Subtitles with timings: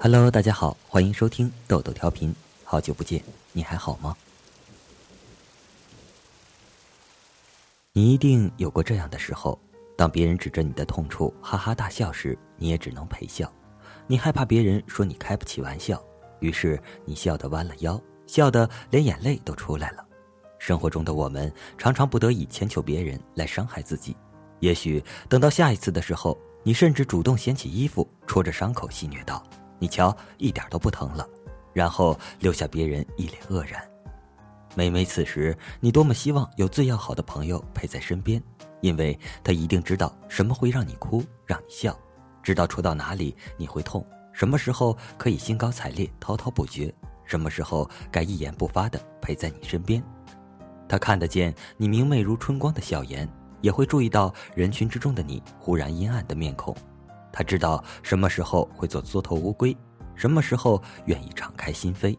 [0.00, 2.32] Hello，大家好，欢迎收听豆豆调频。
[2.62, 3.20] 好久不见，
[3.50, 4.16] 你还好吗？
[7.92, 9.58] 你一定有过这样的时候，
[9.96, 13.52] 当别人指着你的痛处哈哈大笑时，你也只能陪笑。
[14.06, 16.00] 你害怕别人说你开不起玩笑，
[16.38, 20.06] 于是你笑得弯了腰，笑得连眼泪都出来了。
[20.60, 24.16] 生活中的我们常常不得已迁就别人来伤害自己，
[24.60, 29.42] 也许等到下一次的时候，你甚至主动掀起衣服戳着伤口戏谑道。
[29.78, 31.26] 你瞧，一点都不疼了，
[31.72, 33.82] 然后留下别人一脸愕然。
[34.74, 38.40] 每每此时，你多么希望有最要好的朋友陪在身边，
[38.80, 41.98] 因为他一定知道什么会让你哭，让你笑，
[42.42, 50.02] 知道戳到哪里你会痛，什么时候可以兴高采烈滔滔不绝，什么时候该一言不发的陪在你身边。
[50.88, 53.28] 他看得见你明媚如春光的笑颜，
[53.60, 56.76] 也会注意到人群之中的你忽然阴暗的面孔。
[57.32, 59.76] 他知道什么时候会做缩头乌龟，
[60.14, 62.16] 什么时候愿意敞开心扉。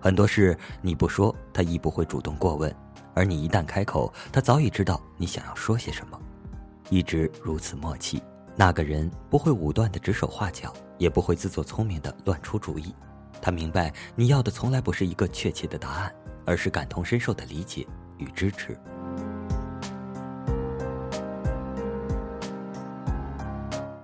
[0.00, 2.70] 很多事你不说，他亦不会主动过问；
[3.14, 6.18] 而你一旦开口，他早已知道你想要说些什么。
[6.88, 8.22] 一直如此默契，
[8.56, 12.94] 那个人不会武断的指手画脚，也不会自作聪明的乱出主意。
[13.42, 16.14] 他明白你要的从来不是一个确切的答案，
[16.44, 17.86] 而是感同身受的理解
[18.18, 18.76] 与支持。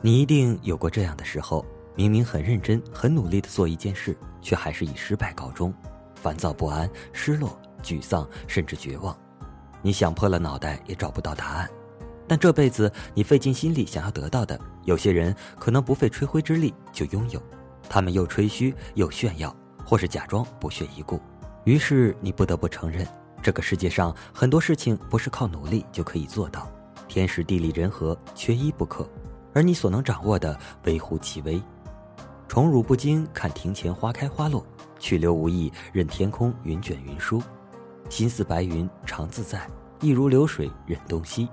[0.06, 5.74] 你一定有过这样的时候，明明很认真、很努力的做一件事，却还是以失败告终，
[6.14, 9.18] 烦躁不安、失落、沮丧，甚至绝望。
[9.82, 11.68] 你想破了脑袋也找不到答案，
[12.28, 17.42] 但这辈子你费尽心力想要得到的，有些人可能不费吹灰之力就拥有，
[17.88, 19.52] 他们又吹嘘又炫耀，
[19.84, 21.20] 或是假装不屑一顾。
[21.64, 23.04] 于是你不得不承认，
[23.42, 26.70] 这个世界上很多事情不是靠努力就可以做到，
[27.08, 29.04] 天时地利人和缺一不可。
[29.56, 30.54] 而你所能掌握的
[30.84, 31.58] 微乎其微，
[32.46, 34.62] 宠辱不惊，看庭前花开花落；
[34.98, 37.42] 去留无意，任天空云卷云舒。
[38.10, 39.66] 心似白云常自在，
[40.02, 41.48] 意如流水任东西。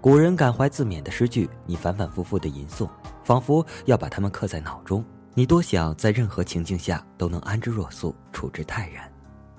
[0.00, 2.90] 古人感怀自勉的诗句，你反反复复的吟诵，
[3.22, 5.04] 仿佛要把它们刻在脑中。
[5.32, 9.08] 你多想在任何情境下都能安之若素，处之泰然。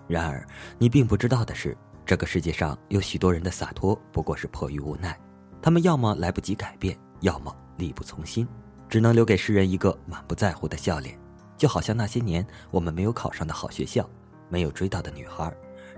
[0.06, 0.46] 然而，
[0.78, 5.18] 你并不知道的是，这个世界上有许多人的洒脱不过是迫于无奈，
[5.62, 7.56] 他们要么来不及改变，要么。
[7.80, 8.48] 力不从心，
[8.88, 11.18] 只能留给世人一个满不在乎的笑脸，
[11.58, 14.08] 就好像那些年我们没有考上的好学校，
[14.50, 15.52] 没有追到的女孩，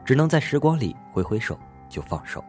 [0.05, 1.59] 只能在时光里挥挥手
[1.89, 2.41] 就放手。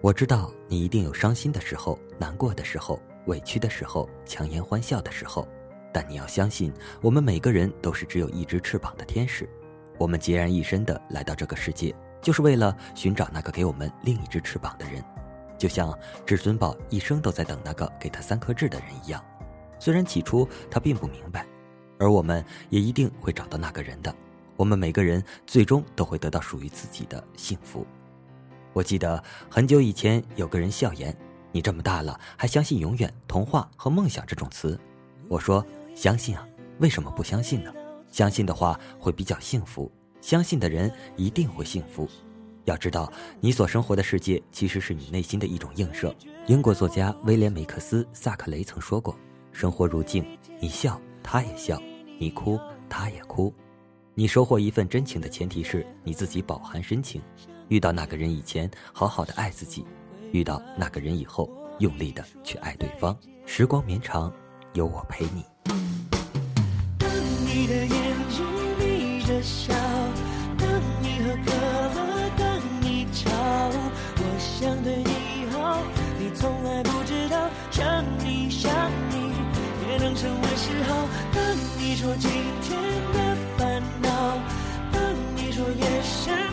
[0.00, 5.46] 我知道你一定有伤心的时候、难过的时候、委屈的时候、强颜欢笑的时候，
[5.92, 9.48] 但你要相信，我们每个人都是只有一只翅膀的天使，
[9.98, 11.94] 我们孑然一身的来到这个世界。
[12.20, 15.02] 就是为了寻找那个给我们另一只翅膀的人，
[15.58, 15.92] 就像
[16.24, 19.20] 至尊宝一生都在等那个给他三颗痣的人一样。
[19.80, 21.44] 虽然起初他并不明白，
[21.98, 24.14] 而我们也一定会找到那个人的。
[24.56, 27.84] 我们每个人最终都会得到属于自己的幸福。
[28.72, 29.20] 我记得
[29.50, 31.12] 很久以前有个人笑言
[31.50, 34.78] ：“你这么大了还相信永远、童话和梦想这种词？”
[35.26, 35.66] 我说
[35.96, 36.46] ：“相信啊，
[36.78, 37.72] 为什么不相信呢？
[38.12, 39.90] 相信的话会比较幸福。”
[40.22, 42.08] 相信的人一定会幸福。
[42.64, 46.14] 要知道，你所生活的世界其实是你内心的一种映射。
[46.46, 49.18] 英国作家威廉·梅克斯·萨克雷曾说过
[49.50, 50.24] ：“生活如镜，
[50.60, 51.76] 你笑，他也笑；
[52.20, 52.56] 你哭，
[52.88, 53.52] 他也哭。
[54.14, 57.20] 你收获一份真情的前提是你自己饱含深情。
[57.66, 59.84] 遇到那个人以前，好好的爱自己；
[60.30, 63.16] 遇到那个人以后，用力的去爱对方。
[63.44, 64.32] 时光绵长，
[64.74, 65.42] 有我陪你。”
[67.54, 67.88] 你的眼
[68.30, 68.46] 睛
[68.78, 69.74] 眯着笑
[70.56, 70.66] 当
[71.02, 75.82] 你喝可乐当你吵我想对你好
[76.18, 78.72] 你从来不知道想你想
[79.10, 79.32] 你。
[79.86, 81.44] 也能成为嗜好当
[81.78, 82.30] 你说今
[82.62, 82.80] 天
[83.12, 84.38] 的烦恼
[84.90, 85.02] 当
[85.36, 86.51] 你说夜深